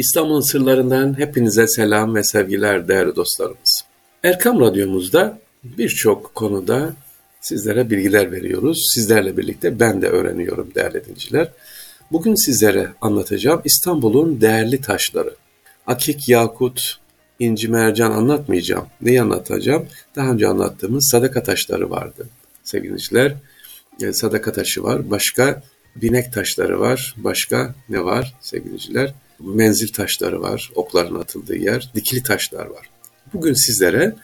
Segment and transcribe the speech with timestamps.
[0.00, 3.82] İstanbul'un sırlarından hepinize selam ve sevgiler değerli dostlarımız.
[4.24, 6.92] Erkam Radyomuzda birçok konuda
[7.40, 8.90] sizlere bilgiler veriyoruz.
[8.94, 11.52] Sizlerle birlikte ben de öğreniyorum değerli dinleyiciler.
[12.12, 15.34] Bugün sizlere anlatacağım İstanbul'un değerli taşları.
[15.86, 16.96] Akik, yakut,
[17.38, 18.86] inci, mercan anlatmayacağım.
[19.02, 19.86] Neyi anlatacağım?
[20.16, 22.28] Daha önce anlattığımız sadaka taşları vardı
[22.64, 23.36] sevgili dinleyiciler.
[24.02, 25.10] E, sadaka taşı var.
[25.10, 25.62] Başka
[25.96, 27.14] binek taşları var.
[27.16, 29.14] Başka ne var sevgili dinleyiciler?
[29.40, 32.90] Menzil taşları var, okların atıldığı yer, dikili taşlar var.
[33.32, 34.14] Bugün sizlere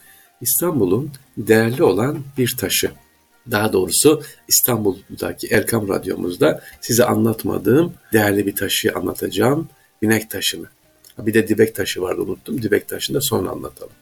[0.40, 2.90] İstanbul'un değerli olan bir taşı,
[3.50, 9.68] daha doğrusu İstanbul'daki Erkam Radyomuzda size anlatmadığım değerli bir taşı anlatacağım,
[10.02, 10.66] binek taşını.
[11.18, 13.92] Bir de dibek taşı vardı unuttum, dibek taşını da sonra anlatalım.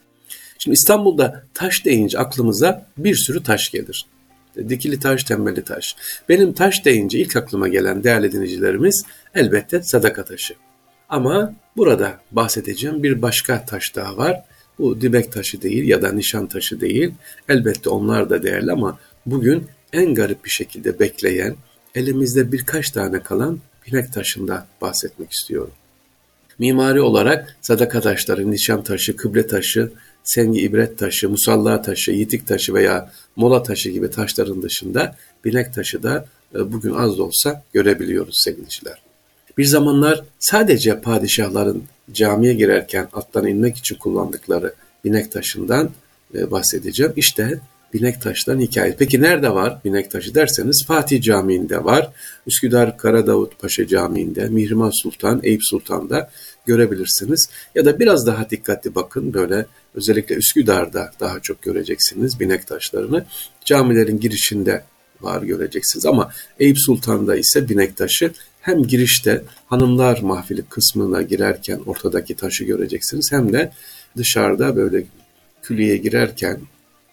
[0.58, 4.06] Şimdi İstanbul'da taş deyince aklımıza bir sürü taş gelir.
[4.68, 5.96] Dikili taş, tembeli taş.
[6.28, 10.54] Benim taş deyince ilk aklıma gelen değerli dinleyicilerimiz elbette sadaka taşı.
[11.14, 14.42] Ama burada bahsedeceğim bir başka taş daha var.
[14.78, 17.14] Bu dibek taşı değil ya da nişan taşı değil.
[17.48, 21.56] Elbette onlar da değerli ama bugün en garip bir şekilde bekleyen,
[21.94, 25.72] elimizde birkaç tane kalan binek taşında bahsetmek istiyorum.
[26.58, 29.92] Mimari olarak sadaka taşları, nişan taşı, kıble taşı,
[30.24, 36.02] sengi ibret taşı, musalla taşı, yitik taşı veya mola taşı gibi taşların dışında binek taşı
[36.02, 39.13] da e, bugün az da olsa görebiliyoruz sevgiliciler.
[39.58, 44.74] Bir zamanlar sadece padişahların camiye girerken attan inmek için kullandıkları
[45.04, 45.90] binek taşından
[46.34, 47.12] e, bahsedeceğim.
[47.16, 47.60] İşte
[47.94, 48.94] binek taşların hikaye.
[48.98, 52.10] Peki nerede var binek taşı derseniz Fatih Camii'nde var.
[52.46, 56.30] Üsküdar Karadavut Paşa Camii'nde, Mihrimah Sultan, Eyüp Sultan'da
[56.66, 57.48] görebilirsiniz.
[57.74, 63.24] Ya da biraz daha dikkatli bakın böyle özellikle Üsküdar'da daha çok göreceksiniz binek taşlarını.
[63.64, 64.84] Camilerin girişinde
[65.20, 68.32] var göreceksiniz ama Eyüp Sultan'da ise binek taşı
[68.64, 73.72] hem girişte hanımlar mahfili kısmına girerken ortadaki taşı göreceksiniz hem de
[74.16, 75.04] dışarıda böyle
[75.62, 76.60] külliye girerken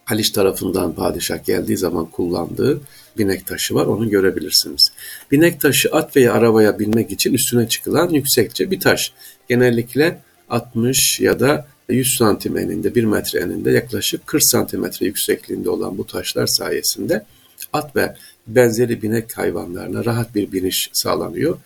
[0.05, 2.81] Haliç tarafından padişah geldiği zaman kullandığı
[3.17, 4.91] binek taşı var onu görebilirsiniz.
[5.31, 9.13] Binek taşı at veya arabaya binmek için üstüne çıkılan yüksekçe bir taş.
[9.49, 15.97] Genellikle 60 ya da 100 santim eninde, 1 metre eninde yaklaşık 40 santimetre yüksekliğinde olan
[15.97, 17.25] bu taşlar sayesinde
[17.73, 18.15] at ve
[18.47, 21.57] benzeri binek hayvanlarına rahat bir biniş sağlanıyor.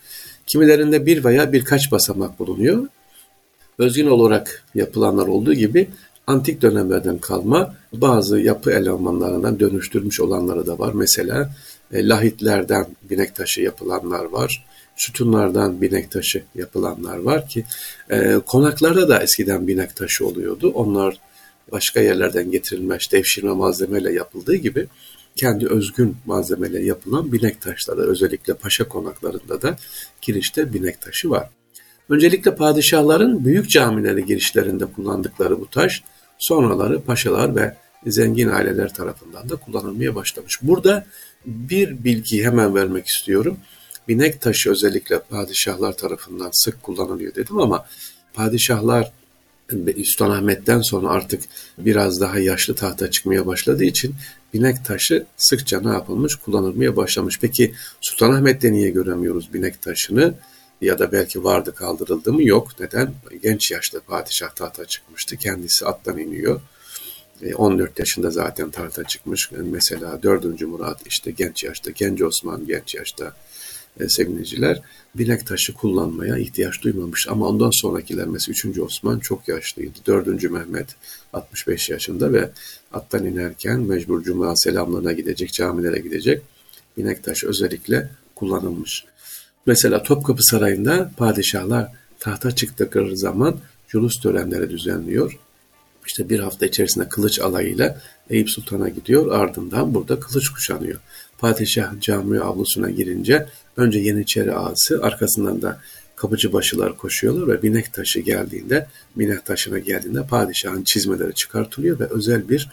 [0.48, 2.88] Kimilerinde bir veya birkaç basamak bulunuyor.
[3.78, 5.88] Özgün olarak yapılanlar olduğu gibi
[6.28, 10.94] antik dönemlerden kalma bazı yapı elemanlarından dönüştürmüş olanları da var.
[10.94, 11.50] Mesela
[11.94, 14.66] e, lahitlerden binek taşı yapılanlar var.
[14.96, 17.66] Sütunlardan binek taşı yapılanlar var ki
[18.10, 20.72] e, konaklarda da eskiden binek taşı oluyordu.
[20.76, 21.20] Onlar
[21.72, 24.88] başka yerlerden getirilmiş devşirme malzemeyle yapıldığı gibi
[25.36, 29.78] kendi özgün malzemeyle yapılan binek taşları özellikle paşa konaklarında da
[30.22, 31.50] girişte binek taşı var.
[32.10, 36.04] Öncelikle padişahların büyük camileri girişlerinde kullandıkları bu taş
[36.38, 37.76] sonraları paşalar ve
[38.08, 40.60] zengin aileler tarafından da kullanılmaya başlamış.
[40.62, 41.06] Burada
[41.46, 43.58] bir bilgi hemen vermek istiyorum.
[44.08, 47.86] Binek taşı özellikle padişahlar tarafından sık kullanılıyor dedim ama
[48.34, 49.12] padişahlar
[50.04, 51.42] Sultanahmet'ten sonra artık
[51.78, 54.16] biraz daha yaşlı tahta çıkmaya başladığı için
[54.56, 56.36] binek taşı sıkça ne yapılmış?
[56.36, 57.40] Kullanılmaya başlamış.
[57.42, 60.34] Peki Sultanahmet'te niye göremiyoruz binek taşını?
[60.82, 62.44] Ya da belki vardı kaldırıldı mı?
[62.44, 62.68] Yok.
[62.80, 63.14] Neden?
[63.44, 65.38] Genç yaşta padişah tahta çıkmıştı.
[65.38, 66.62] Kendisi attan iniyor.
[67.56, 69.52] 14 e, yaşında zaten tahta çıkmış.
[69.52, 70.62] Mesela 4.
[70.62, 73.34] Murat işte genç yaşta, genç Osman genç yaşta
[74.00, 74.82] e, sevgiliciler
[75.16, 77.28] bilek taşı kullanmaya ihtiyaç duymamış.
[77.30, 78.80] Ama ondan sonrakiler mesela 3.
[78.80, 80.00] Osman çok yaşlıydı.
[80.08, 80.52] 4.
[80.52, 80.88] Mehmet
[81.34, 82.50] 65 yaşında ve
[82.94, 86.42] attan inerken mecbur cuma selamlarına gidecek, camilere gidecek.
[86.98, 89.06] Binek taşı özellikle kullanılmış.
[89.66, 95.40] Mesela Topkapı Sarayı'nda padişahlar tahta çıktıkları zaman culus törenleri düzenliyor.
[96.08, 99.32] İşte bir hafta içerisinde kılıç alayıyla Eyüp Sultan'a gidiyor.
[99.32, 101.00] Ardından burada kılıç kuşanıyor.
[101.38, 103.48] Padişah cami avlusuna girince
[103.78, 105.82] önce Yeniçeri ağası arkasından da
[106.16, 112.50] kapıcı başılar koşuyorlar ve binek taşı geldiğinde, binek taşına geldiğinde padişahın çizmeleri çıkartılıyor ve özel
[112.50, 112.70] bir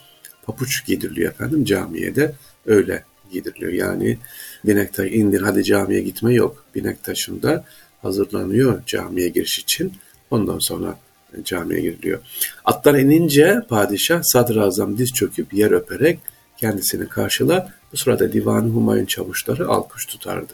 [0.47, 2.35] papuç giydiriliyor efendim camiye de
[2.67, 3.73] öyle giydiriliyor.
[3.73, 4.19] Yani
[4.67, 6.65] binek taşı indir hadi camiye gitme yok.
[6.75, 7.65] Binek taşında
[8.03, 9.93] hazırlanıyor camiye giriş için.
[10.31, 10.99] Ondan sonra
[11.45, 12.21] camiye giriliyor.
[12.65, 16.19] Attan inince padişah sadrazam diz çöküp yer öperek
[16.57, 17.82] kendisini karşılar.
[17.93, 20.53] Bu sırada Divan-ı Humayun çavuşları alkış tutardı.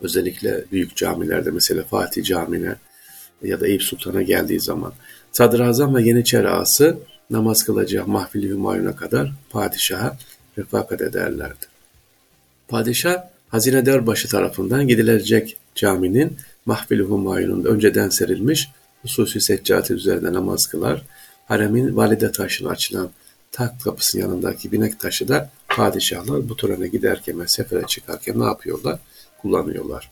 [0.00, 2.76] Özellikle büyük camilerde mesela Fatih Camii'ne
[3.42, 4.92] ya da Eyüp Sultan'a geldiği zaman
[5.32, 6.98] Sadrazam ve Yeniçeri ağası
[7.30, 10.18] namaz kılacağı mahfili Humayun'a kadar padişaha
[10.58, 11.66] refakat ederlerdi.
[12.68, 18.68] Padişah Hazinedar başı tarafından gidilecek caminin mahfili Humayun'un önceden serilmiş
[19.02, 21.02] hususi seccate üzerinde namaz kılar.
[21.48, 23.10] Haremin valide taşına açılan
[23.52, 28.98] tak kapısının yanındaki binek taşı da padişahlar bu törene giderken ve sefere çıkarken ne yapıyorlar?
[29.42, 30.10] Kullanıyorlar.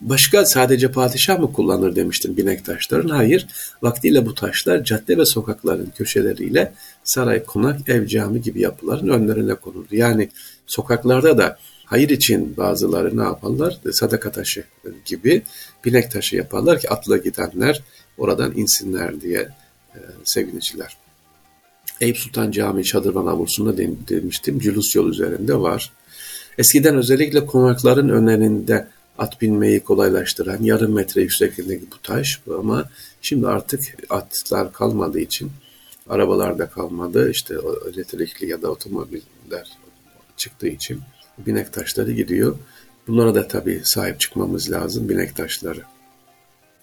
[0.00, 3.08] Başka sadece padişah mı kullanır demiştim binek taşların.
[3.08, 3.46] Hayır,
[3.82, 6.72] vaktiyle bu taşlar cadde ve sokakların köşeleriyle
[7.04, 9.96] saray, konak, ev, cami gibi yapıların önlerine konurdu.
[9.96, 10.28] Yani
[10.66, 13.78] sokaklarda da hayır için bazıları ne yaparlar?
[13.92, 14.64] Sadaka taşı
[15.04, 15.42] gibi
[15.84, 17.82] binek taşı yaparlar ki atla gidenler
[18.18, 19.48] oradan insinler diye
[19.94, 21.03] e, seviniciler.
[22.00, 23.76] Eyüp Sultan Camii Çadırvan avlusunda
[24.08, 24.58] demiştim.
[24.58, 25.92] Cülus yol üzerinde var.
[26.58, 28.88] Eskiden özellikle konakların önlerinde
[29.18, 32.90] at binmeyi kolaylaştıran yarım metre yüksekliğindeki bu taş ama
[33.22, 33.80] şimdi artık
[34.10, 35.50] atlar kalmadığı için
[36.08, 37.54] arabalar da kalmadı işte
[37.94, 39.78] elektrikli ya da otomobiller
[40.36, 41.00] çıktığı için
[41.38, 42.56] binek taşları gidiyor.
[43.06, 45.80] Bunlara da tabii sahip çıkmamız lazım binek taşları.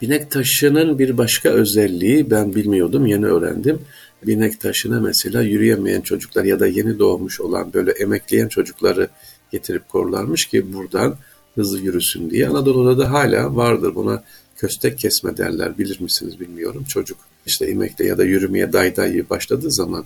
[0.02, 3.82] Binek taşının bir başka özelliği ben bilmiyordum yeni öğrendim.
[4.28, 9.10] Binek taşına mesela yürüyemeyen çocuklar ya da yeni doğmuş olan böyle emekleyen çocukları
[9.52, 11.18] getirip korlarmış ki buradan
[11.56, 12.48] hızlı yürüsün diye.
[12.48, 14.24] Anadolu'da da hala vardır buna
[14.58, 16.84] köstek kesme derler bilir misiniz bilmiyorum.
[16.84, 20.06] Çocuk işte emekle ya da yürümeye day day başladığı zaman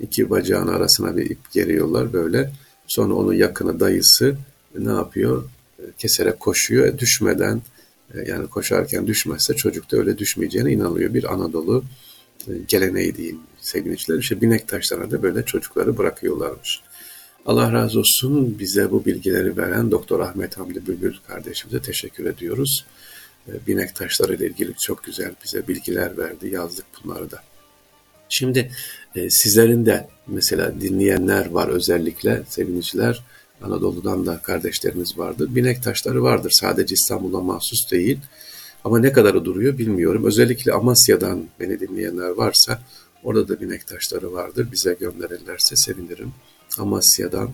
[0.00, 2.52] iki bacağın arasına bir ip geriyorlar böyle.
[2.86, 4.36] Sonra onun yakını dayısı
[4.78, 5.44] ne yapıyor?
[5.98, 6.86] Keserek koşuyor.
[6.86, 7.62] E, düşmeden
[8.14, 11.14] e, yani koşarken düşmezse çocuk da öyle düşmeyeceğine inanıyor.
[11.14, 11.84] Bir Anadolu
[12.48, 14.18] e, geleneği diyeyim sevgiliciler.
[14.18, 16.80] İşte binek taşlarına da böyle çocukları bırakıyorlarmış.
[17.46, 22.84] Allah razı olsun bize bu bilgileri veren Doktor Ahmet Hamdi Bülbül kardeşimize teşekkür ediyoruz.
[23.48, 27.42] Ee, binek taşları ile ilgili çok güzel bize bilgiler verdi, yazdık bunları da.
[28.28, 28.70] Şimdi
[29.14, 33.24] e, sizlerin de mesela dinleyenler var özellikle seviniciler.
[33.62, 35.54] Anadolu'dan da kardeşlerimiz vardır.
[35.54, 38.18] Binek taşları vardır sadece İstanbul'a mahsus değil.
[38.84, 40.24] Ama ne kadarı duruyor bilmiyorum.
[40.24, 42.82] Özellikle Amasya'dan beni dinleyenler varsa
[43.24, 44.68] orada da binek taşları vardır.
[44.72, 46.32] Bize gönderirlerse sevinirim.
[46.78, 47.50] Amasya'dan.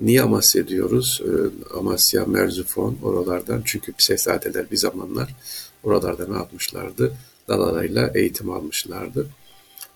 [0.00, 1.22] Niye Amasya diyoruz?
[1.24, 3.62] Ee, Amasya, Merzifon oralardan.
[3.64, 5.34] Çünkü şehzadeler bir zamanlar
[5.82, 7.12] oralarda ne yapmışlardı?
[7.48, 9.26] Dalarayla eğitim almışlardı.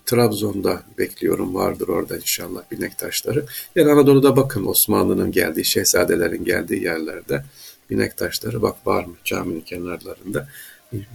[0.05, 3.45] Trabzon'da bekliyorum vardır orada inşallah binek taşları.
[3.75, 7.43] Yani Anadolu'da bakın Osmanlı'nın geldiği, şehzadelerin geldiği yerlerde
[7.89, 10.47] binek taşları bak var mı caminin kenarlarında.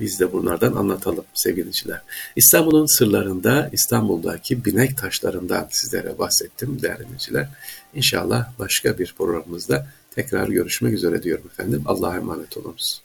[0.00, 2.00] Biz de bunlardan anlatalım sevgiliciler.
[2.36, 7.48] İstanbul'un sırlarında İstanbul'daki binek taşlarından sizlere bahsettim değerli dinleyiciler.
[7.94, 11.82] İnşallah başka bir programımızda tekrar görüşmek üzere diyorum efendim.
[11.86, 13.02] Allah'a emanet olunuz.